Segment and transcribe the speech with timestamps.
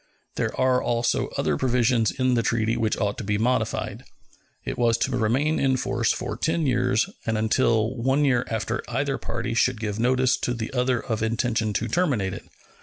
[0.35, 4.03] There are also other provisions in the treaty which ought to be modified.
[4.65, 9.19] It was to remain in force for ten years and until one year after either
[9.19, 12.45] party should give notice to the other of intention to terminate it.